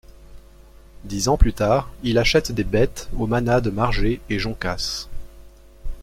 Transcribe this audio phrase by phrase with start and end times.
[1.03, 5.07] Dix ans plus tard, il achète des bêtes aux manades Margé et Joncas.